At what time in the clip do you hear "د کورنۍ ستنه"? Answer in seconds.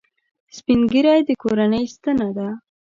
1.27-2.27